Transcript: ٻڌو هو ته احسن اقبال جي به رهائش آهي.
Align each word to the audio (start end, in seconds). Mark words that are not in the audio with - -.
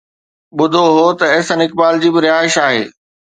ٻڌو 0.57 0.85
هو 0.95 1.05
ته 1.19 1.25
احسن 1.35 1.59
اقبال 1.65 1.95
جي 2.01 2.09
به 2.13 2.19
رهائش 2.25 2.55
آهي. 2.65 2.83